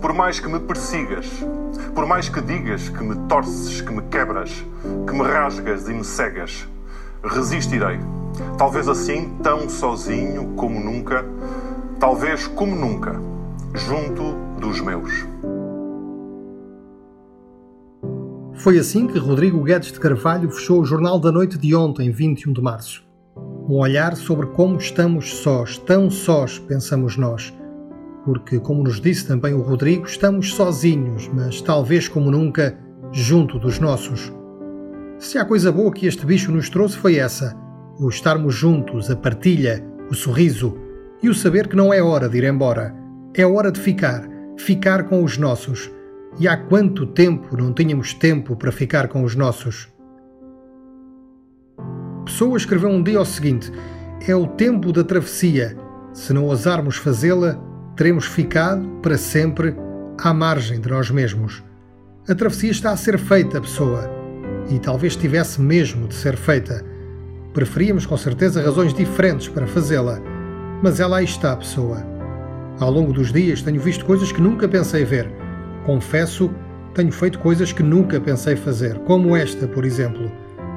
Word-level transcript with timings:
Por 0.00 0.12
mais 0.12 0.38
que 0.38 0.48
me 0.48 0.60
persigas, 0.60 1.26
por 1.94 2.06
mais 2.06 2.28
que 2.28 2.40
digas 2.40 2.88
que 2.88 3.02
me 3.02 3.16
torces, 3.28 3.80
que 3.80 3.92
me 3.92 4.02
quebras, 4.02 4.64
que 5.06 5.12
me 5.12 5.22
rasgas 5.22 5.88
e 5.88 5.92
me 5.92 6.04
cegas, 6.04 6.68
resistirei. 7.24 7.98
Talvez 8.56 8.88
assim, 8.88 9.36
tão 9.42 9.68
sozinho 9.68 10.54
como 10.56 10.78
nunca, 10.78 11.24
talvez 11.98 12.46
como 12.46 12.76
nunca, 12.76 13.20
junto 13.74 14.34
dos 14.60 14.80
meus. 14.80 15.26
Foi 18.54 18.78
assim 18.78 19.06
que 19.06 19.18
Rodrigo 19.18 19.62
Guedes 19.62 19.92
de 19.92 19.98
Carvalho 19.98 20.50
fechou 20.50 20.80
o 20.80 20.84
Jornal 20.84 21.18
da 21.18 21.32
Noite 21.32 21.58
de 21.58 21.74
ontem, 21.74 22.10
21 22.10 22.52
de 22.52 22.60
março. 22.60 23.04
Um 23.68 23.76
olhar 23.78 24.16
sobre 24.16 24.46
como 24.46 24.78
estamos 24.78 25.38
sós, 25.38 25.76
tão 25.76 26.08
sós, 26.10 26.58
pensamos 26.58 27.16
nós. 27.16 27.52
Porque, 28.28 28.60
como 28.60 28.82
nos 28.82 29.00
disse 29.00 29.26
também 29.26 29.54
o 29.54 29.62
Rodrigo, 29.62 30.04
estamos 30.04 30.52
sozinhos, 30.52 31.30
mas 31.32 31.62
talvez 31.62 32.08
como 32.08 32.30
nunca, 32.30 32.78
junto 33.10 33.58
dos 33.58 33.78
nossos. 33.78 34.30
Se 35.18 35.38
há 35.38 35.46
coisa 35.46 35.72
boa 35.72 35.90
que 35.90 36.06
este 36.06 36.26
bicho 36.26 36.52
nos 36.52 36.68
trouxe 36.68 36.98
foi 36.98 37.16
essa: 37.16 37.56
o 37.98 38.06
estarmos 38.06 38.54
juntos, 38.54 39.10
a 39.10 39.16
partilha, 39.16 39.82
o 40.10 40.14
sorriso 40.14 40.76
e 41.22 41.30
o 41.30 41.34
saber 41.34 41.68
que 41.68 41.74
não 41.74 41.90
é 41.90 42.02
hora 42.02 42.28
de 42.28 42.36
ir 42.36 42.44
embora. 42.44 42.94
É 43.32 43.46
hora 43.46 43.72
de 43.72 43.80
ficar, 43.80 44.28
ficar 44.58 45.04
com 45.04 45.24
os 45.24 45.38
nossos 45.38 45.90
e 46.38 46.46
há 46.46 46.54
quanto 46.54 47.06
tempo 47.06 47.56
não 47.56 47.72
tínhamos 47.72 48.12
tempo 48.12 48.56
para 48.56 48.70
ficar 48.70 49.08
com 49.08 49.24
os 49.24 49.34
nossos? 49.34 49.88
Pessoa 52.26 52.58
escreveu 52.58 52.90
um 52.90 53.02
dia 53.02 53.22
o 53.22 53.24
seguinte: 53.24 53.72
É 54.28 54.36
o 54.36 54.46
tempo 54.46 54.92
da 54.92 55.02
travessia. 55.02 55.78
Se 56.12 56.34
não 56.34 56.44
ousarmos 56.44 56.96
fazê-la, 56.96 57.66
teremos 57.98 58.24
ficado 58.24 58.86
para 59.02 59.18
sempre 59.18 59.74
à 60.16 60.32
margem 60.32 60.80
de 60.80 60.88
nós 60.88 61.10
mesmos. 61.10 61.62
A 62.28 62.34
travessia 62.34 62.70
está 62.70 62.92
a 62.92 62.96
ser 62.96 63.18
feita, 63.18 63.60
pessoa. 63.60 64.08
E 64.70 64.78
talvez 64.78 65.16
tivesse 65.16 65.60
mesmo 65.60 66.06
de 66.06 66.14
ser 66.14 66.36
feita. 66.36 66.84
Preferíamos 67.52 68.06
com 68.06 68.16
certeza 68.16 68.62
razões 68.62 68.94
diferentes 68.94 69.48
para 69.48 69.66
fazê-la. 69.66 70.20
Mas 70.80 71.00
ela 71.00 71.18
aí 71.18 71.24
está, 71.24 71.56
pessoa. 71.56 72.06
Ao 72.78 72.90
longo 72.90 73.12
dos 73.12 73.32
dias 73.32 73.62
tenho 73.62 73.80
visto 73.80 74.04
coisas 74.06 74.30
que 74.30 74.40
nunca 74.40 74.68
pensei 74.68 75.04
ver 75.04 75.28
confesso, 75.84 76.50
tenho 76.94 77.10
feito 77.10 77.38
coisas 77.38 77.72
que 77.72 77.82
nunca 77.82 78.20
pensei 78.20 78.54
fazer, 78.54 78.98
como 79.06 79.34
esta, 79.34 79.66
por 79.66 79.86
exemplo. 79.86 80.30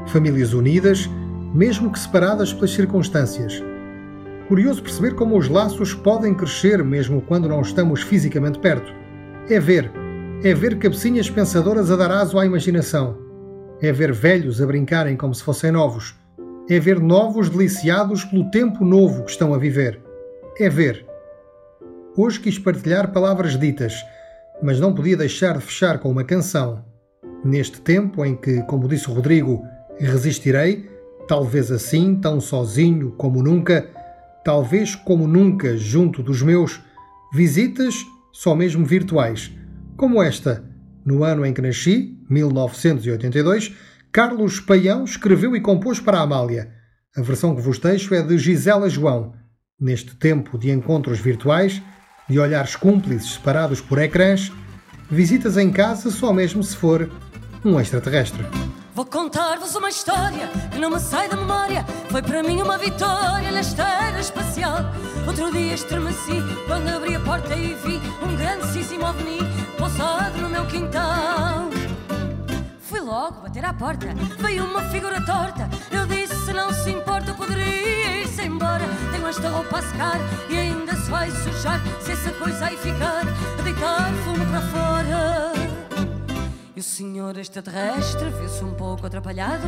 Famílias 0.08 0.53
unidas, 0.53 1.09
mesmo 1.53 1.92
que 1.92 2.00
separadas 2.00 2.53
pelas 2.53 2.72
circunstâncias. 2.72 3.62
Curioso 4.52 4.84
perceber 4.84 5.16
como 5.16 5.38
os 5.38 5.48
laços 5.48 5.94
podem 5.94 6.34
crescer 6.34 6.84
mesmo 6.84 7.22
quando 7.22 7.48
não 7.48 7.62
estamos 7.62 8.02
fisicamente 8.02 8.60
perto. 8.60 8.92
É 9.50 9.58
ver, 9.62 9.90
é 10.44 10.54
ver 10.54 10.78
cabecinhas 10.78 11.30
pensadoras 11.30 11.90
a 11.90 11.96
dar 11.96 12.12
aso 12.12 12.38
à 12.38 12.46
imaginação. 12.46 13.18
É 13.82 13.94
ver 13.94 14.12
velhos 14.12 14.62
a 14.62 14.66
brincarem 14.66 15.16
como 15.16 15.34
se 15.34 15.42
fossem 15.42 15.72
novos. 15.72 16.16
É 16.70 16.78
ver 16.82 17.00
novos 17.00 17.50
deliciados 17.50 18.26
pelo 18.26 18.52
tempo 18.52 18.84
novo 18.84 19.24
que 19.24 19.32
estão 19.32 19.54
a 19.54 19.58
viver. 19.58 20.02
É 20.60 20.68
ver. 20.68 21.06
Hoje 22.18 22.42
quis 22.42 22.60
partilhar 22.60 23.14
palavras 23.14 23.58
ditas 23.58 23.94
mas 24.62 24.82
não 24.82 24.94
podia 24.94 25.16
deixar 25.16 25.60
de 25.60 25.64
fechar 25.64 25.98
com 26.00 26.12
uma 26.12 26.26
canção. 26.26 26.84
Neste 27.42 27.80
tempo 27.80 28.26
em 28.26 28.36
que, 28.36 28.62
como 28.64 28.90
disse 28.90 29.10
o 29.10 29.14
Rodrigo, 29.14 29.66
resistirei, 29.98 30.90
talvez 31.26 31.72
assim, 31.72 32.16
tão 32.16 32.42
sozinho 32.42 33.12
como 33.18 33.42
nunca, 33.42 33.90
talvez 34.44 34.95
como 34.95 35.28
nunca 35.28 35.78
junto 35.78 36.23
dos 36.23 36.42
meus, 36.42 36.80
visitas 37.34 37.95
só 38.31 38.56
mesmo 38.56 38.86
virtuais, 38.86 39.52
como 39.95 40.22
esta. 40.22 40.64
No 41.06 41.23
ano 41.23 41.45
em 41.45 41.53
que 41.53 41.61
nasci, 41.61 42.17
1982, 42.30 43.75
Carlos 44.12 44.59
Paião 44.59 45.03
escreveu 45.03 45.56
e 45.56 45.62
compôs 45.62 46.00
para 46.00 46.18
a 46.18 46.22
Amália. 46.22 46.72
A 47.16 47.22
versão 47.22 47.56
que 47.56 47.62
vos 47.62 47.80
deixo 47.80 48.13
é 48.13 48.22
de 48.22 48.38
Gisela 48.38 48.90
João. 48.90 49.34
Neste 49.80 50.16
tempo 50.16 50.57
de 50.57 50.69
encontros 50.69 51.19
virtuais, 51.19 51.81
de 52.30 52.40
olhares 52.40 52.75
cúmplices 52.75 53.34
separados 53.34 53.81
por 53.81 53.97
ecrãs, 54.00 54.51
visitas 55.09 55.57
em 55.57 55.72
casa 55.72 56.12
só 56.12 56.31
mesmo 56.31 56.63
se 56.63 56.75
for 56.75 57.09
um 57.66 57.80
extraterrestre. 57.80 58.44
Vou 59.01 59.09
contar-vos 59.09 59.73
uma 59.73 59.89
história 59.89 60.47
que 60.72 60.78
não 60.78 60.91
me 60.91 61.00
sai 61.00 61.28
da 61.28 61.35
memória. 61.35 61.84
Foi 62.12 62.22
para 62.22 62.44
mim 62.44 62.62
uma 62.62 62.78
vitória 62.78 63.50
nesta 63.50 63.81
era 63.81 64.19
espacial. 64.19 64.78
Outro 65.25 65.51
dia 65.51 65.73
estremeci 65.73 66.39
quando 66.67 66.88
abri 66.88 67.16
a 67.16 67.19
porta 67.19 67.56
e 67.56 67.73
vi 67.73 68.00
um 68.23 68.35
grandíssimo 68.35 69.03
ovni 69.03 69.39
pousado 69.75 70.38
no 70.38 70.47
meu 70.47 70.67
quintal. 70.67 71.72
Fui 72.79 73.00
logo 73.00 73.41
bater 73.41 73.66
à 73.66 73.73
porta, 73.73 74.06
veio 74.38 74.66
uma 74.66 74.84
figura 74.91 75.19
torta. 75.25 75.68
Eu 75.89 76.06
disse: 76.06 76.35
se 76.45 76.53
não 76.53 76.72
se 76.72 76.91
importa, 76.91 77.33
poderia 77.33 78.22
ir-se 78.22 78.44
embora. 78.44 78.85
Tenho 79.12 79.28
esta 79.28 79.50
roupa 79.50 79.79
a 79.79 79.81
secar 79.81 80.19
e 80.47 80.59
ainda 80.59 80.94
se 80.95 81.09
vai 81.09 81.31
sujar. 81.31 81.81
Se 82.01 82.12
essa 82.12 82.29
coisa 82.33 82.68
aí 82.68 82.78
ficar, 82.78 83.25
deitar 83.63 84.13
fumo 84.23 84.45
para 84.45 84.62
fora. 84.62 85.50
Senhor 87.01 87.35
extraterrestre 87.35 88.29
viu-se 88.29 88.63
um 88.63 88.75
pouco 88.75 89.07
atrapalhado. 89.07 89.66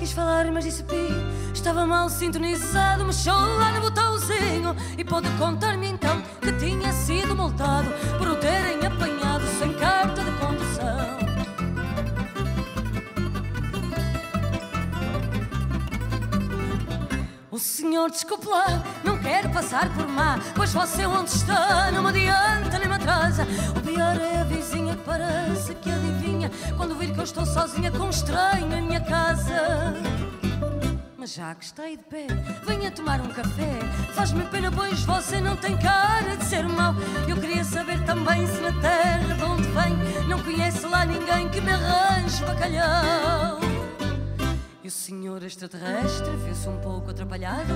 Quis 0.00 0.10
falar, 0.10 0.50
mas 0.50 0.64
disse 0.64 0.82
pi. 0.82 0.96
Estava 1.54 1.86
mal 1.86 2.08
sintonizado, 2.08 3.04
mexeu 3.04 3.32
lá 3.34 3.70
no 3.70 3.82
botãozinho. 3.82 4.74
E 4.98 5.04
pôde 5.04 5.30
contar-me 5.38 5.86
então 5.86 6.20
que 6.40 6.50
tinha 6.54 6.92
sido 6.92 7.36
multado 7.36 7.88
por 8.18 8.26
o 8.26 8.34
terem 8.34 8.84
apanhado 8.84 9.44
sem 9.60 9.72
carta 9.74 10.24
de 10.24 10.32
condução. 10.32 11.22
O 17.48 17.58
senhor, 17.60 18.10
desculpe 18.10 18.48
lá, 18.48 18.82
não 19.04 19.18
quero 19.18 19.50
passar 19.50 19.88
por 19.94 20.08
má, 20.08 20.40
pois 20.52 20.72
você 20.72 21.06
onde 21.06 21.30
está 21.30 21.92
não 21.92 22.02
me 22.02 22.08
adianta 22.08 22.76
nem 22.76 22.88
me 22.88 22.94
atrasa. 22.94 23.46
Parece 25.04 25.74
que 25.74 25.90
adivinha 25.90 26.50
quando 26.76 26.94
vir 26.94 27.12
que 27.12 27.18
eu 27.18 27.24
estou 27.24 27.44
sozinha 27.44 27.90
com 27.90 28.08
estranho 28.08 28.72
em 28.72 28.82
minha 28.82 29.00
casa. 29.00 29.94
Mas 31.16 31.34
já 31.34 31.54
que 31.54 31.64
está 31.64 31.84
aí 31.84 31.96
de 31.96 32.02
pé, 32.02 32.26
venha 32.66 32.90
tomar 32.90 33.20
um 33.20 33.28
café. 33.28 33.78
Faz-me 34.12 34.44
pena, 34.46 34.72
pois 34.72 35.04
você 35.04 35.40
não 35.40 35.56
tem 35.56 35.76
cara 35.76 36.36
de 36.36 36.44
ser 36.44 36.66
mau. 36.66 36.94
Eu 37.28 37.36
queria 37.36 37.62
saber 37.62 38.04
também 38.04 38.46
se 38.46 38.60
na 38.60 38.72
terra 38.80 39.34
de 39.34 39.42
onde 39.44 39.62
vem 39.68 40.26
não 40.28 40.42
conhece 40.42 40.84
lá 40.86 41.04
ninguém 41.04 41.48
que 41.48 41.60
me 41.60 41.70
arranje 41.70 42.44
bacalhau. 42.44 43.60
E 44.82 44.88
o 44.88 44.90
senhor 44.90 45.40
extraterrestre 45.44 46.34
viu-se 46.44 46.68
um 46.68 46.80
pouco 46.80 47.10
atrapalhado. 47.10 47.72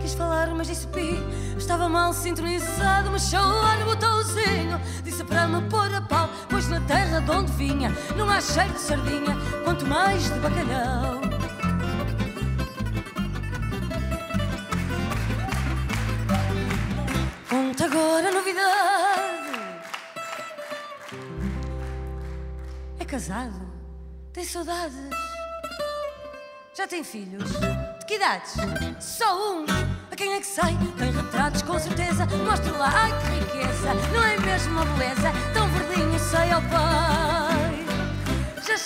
Quis 0.00 0.14
falar, 0.14 0.48
mas 0.48 0.66
disse 0.66 0.88
pi. 0.88 1.22
Estava 1.56 1.88
mal 1.88 2.12
sintonizado, 2.12 3.12
mexeu 3.12 3.40
lá 3.40 3.76
no 3.76 3.84
botãozinho. 3.84 4.80
Disse 5.04 5.22
para 5.22 5.46
me 5.46 5.62
pôr 5.68 5.94
a 5.94 6.00
pau, 6.00 6.28
não 8.16 8.30
há 8.30 8.40
cheiro 8.40 8.72
de 8.72 8.80
sardinha, 8.80 9.36
quanto 9.64 9.84
mais 9.84 10.22
de 10.22 10.38
bacalhau. 10.38 11.20
Conta 17.48 17.84
agora 17.84 18.28
a 18.28 18.32
novidade. 18.32 19.48
É 23.00 23.04
casado, 23.04 23.60
tem 24.32 24.44
saudades. 24.44 25.10
Já 26.76 26.86
tem 26.86 27.02
filhos? 27.02 27.50
De 27.50 28.06
que 28.06 28.14
idades? 28.14 28.54
Só 29.00 29.36
um! 29.52 29.64
A 30.12 30.14
quem 30.14 30.34
é 30.34 30.38
que 30.38 30.46
sai? 30.46 30.78
Tem 30.96 31.10
retratos 31.10 31.62
com 31.62 31.76
certeza. 31.76 32.24
Mostra 32.26 32.70
lá, 32.70 32.88
ai 32.94 33.10
que 33.20 33.56
riqueza! 33.56 33.94
Não 34.14 34.22
é 34.22 34.38
mesmo 34.38 34.72
uma 34.74 34.84
beleza? 34.84 35.32
Tão 35.52 35.68
verdinho 35.70 36.18
sei 36.20 36.52
ao 36.52 36.62
pai. 36.62 37.47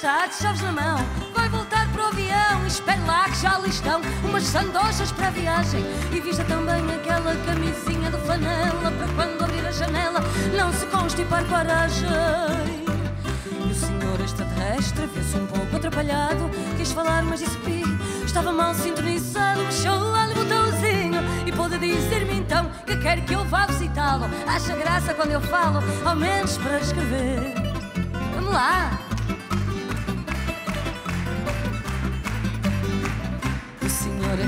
De 0.02 0.08
chaves 0.08 0.60
na 0.62 0.72
mão. 0.72 0.98
Vai 1.32 1.48
voltar 1.48 1.88
para 1.92 2.02
o 2.02 2.06
avião. 2.08 2.66
Espere 2.66 3.00
lá 3.06 3.22
que 3.26 3.36
já 3.36 3.54
ali 3.54 3.70
estão 3.70 4.00
umas 4.24 4.42
sandochas 4.42 5.12
para 5.12 5.28
a 5.28 5.30
viagem. 5.30 5.84
E 6.10 6.20
vista 6.20 6.42
também 6.42 6.82
aquela 6.92 7.36
camisinha 7.46 8.10
de 8.10 8.16
flanela 8.18 8.90
para 8.90 9.06
quando 9.14 9.44
abrir 9.44 9.64
a 9.64 9.70
janela 9.70 10.20
não 10.58 10.72
se 10.72 10.86
constipar 10.86 11.44
paragem. 11.44 12.08
E 13.64 13.70
o 13.70 13.74
senhor 13.76 14.20
extraterrestre 14.24 15.06
viu-se 15.06 15.36
um 15.36 15.46
pouco 15.46 15.76
atrapalhado. 15.76 16.50
Quis 16.76 16.90
falar, 16.90 17.22
mas 17.22 17.38
disse 17.38 17.56
pi. 17.58 17.84
Estava 18.26 18.50
mal 18.50 18.74
sintonizado, 18.74 19.62
mexeu 19.62 19.94
lá 19.94 20.26
no 20.26 20.34
botãozinho. 20.34 21.20
E 21.46 21.52
pôde 21.52 21.78
dizer-me 21.78 22.38
então 22.38 22.68
que 22.84 22.96
quer 22.96 23.24
que 23.24 23.34
eu 23.34 23.44
vá 23.44 23.66
visitá-lo. 23.66 24.28
Acha 24.48 24.74
graça 24.74 25.14
quando 25.14 25.30
eu 25.30 25.40
falo, 25.40 25.78
ao 26.04 26.16
menos 26.16 26.58
para 26.58 26.80
escrever. 26.80 27.54
Vamos 28.34 28.52
lá! 28.52 29.11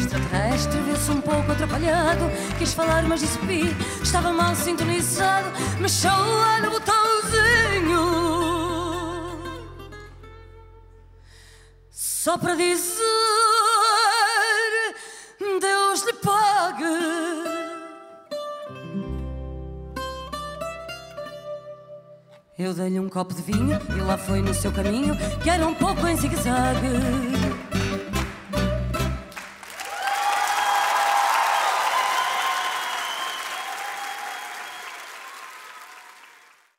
Extraterrestre 0.05 0.81
viu-se 0.81 1.11
um 1.11 1.21
pouco 1.21 1.53
atrapalhado. 1.53 2.31
Quis 2.59 2.73
falar, 2.73 3.03
mas 3.05 3.21
disse 3.21 3.39
pi, 3.41 3.75
estava 4.03 4.33
mal 4.33 4.55
sintonizado. 4.55 5.51
Mexeu 5.81 6.11
lá 6.11 6.61
no 6.61 6.71
botãozinho. 6.71 8.05
Só 11.91 12.39
para 12.39 12.55
dizer, 12.55 13.03
Deus 15.61 16.03
lhe 16.05 16.13
pague. 16.15 16.85
Eu 22.57 22.73
dei-lhe 22.73 23.01
um 23.01 23.09
copo 23.09 23.35
de 23.35 23.43
vinho 23.43 23.79
e 23.97 24.01
lá 24.01 24.17
foi 24.17 24.41
no 24.41 24.55
seu 24.55 24.73
caminho, 24.73 25.17
que 25.43 25.51
era 25.51 25.67
um 25.67 25.75
pouco 25.75 26.07
em 26.07 26.17
zigue-zague. 26.17 27.34